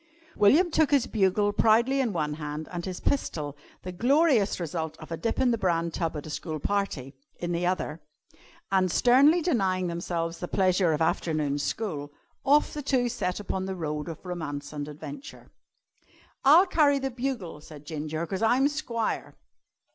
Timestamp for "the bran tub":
5.51-6.17